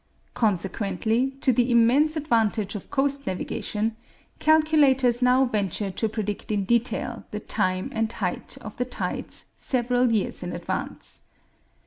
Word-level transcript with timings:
Consequently, 0.33 1.29
to 1.41 1.53
the 1.53 1.69
immense 1.69 2.15
advantage 2.17 2.73
of 2.73 2.89
coast 2.89 3.27
navigation, 3.27 3.95
calculators 4.39 5.21
now 5.21 5.45
venture 5.45 5.91
to 5.91 6.09
predict 6.09 6.51
in 6.51 6.63
detail 6.65 7.23
the 7.29 7.39
time 7.39 7.91
and 7.93 8.11
height 8.13 8.57
of 8.61 8.75
the 8.77 8.85
tides 8.85 9.45
several 9.53 10.11
years 10.11 10.41
in 10.41 10.53
advance. 10.53 11.21